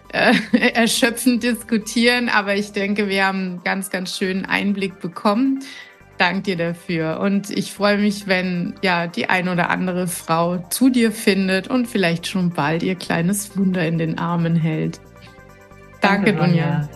äh, 0.10 0.34
erschöpfend 0.73 1.43
diskutieren, 1.43 2.30
aber 2.30 2.56
ich 2.56 2.71
denke, 2.71 3.08
wir 3.08 3.26
haben 3.26 3.39
einen 3.39 3.63
ganz, 3.63 3.89
ganz 3.89 4.17
schönen 4.17 4.45
Einblick 4.45 5.00
bekommen. 5.00 5.63
Dank 6.17 6.45
dir 6.45 6.58
dafür. 6.58 7.19
Und 7.19 7.52
ich 7.52 7.73
freue 7.73 8.00
mich, 8.00 8.26
wenn 8.26 8.73
ja 8.82 9.06
die 9.06 9.30
ein 9.30 9.50
oder 9.50 9.69
andere 9.69 10.08
Frau 10.08 10.58
zu 10.69 10.89
dir 10.89 11.12
findet 11.12 11.67
und 11.67 11.88
vielleicht 11.88 12.26
schon 12.26 12.50
bald 12.50 12.82
ihr 12.82 12.95
kleines 12.95 13.56
Wunder 13.56 13.88
in 13.88 14.00
den 14.00 14.17
Armen 14.17 14.56
hält. 14.56 15.00
Danke, 16.02 16.34
Danke 16.34 16.47
Dunja. 16.47 16.89